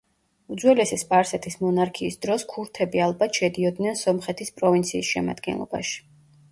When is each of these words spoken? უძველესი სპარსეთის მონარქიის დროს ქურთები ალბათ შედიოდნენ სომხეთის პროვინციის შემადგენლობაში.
უძველესი 0.53 0.97
სპარსეთის 1.01 1.57
მონარქიის 1.65 2.17
დროს 2.27 2.47
ქურთები 2.55 3.05
ალბათ 3.09 3.41
შედიოდნენ 3.43 4.01
სომხეთის 4.03 4.53
პროვინციის 4.59 5.15
შემადგენლობაში. 5.17 6.05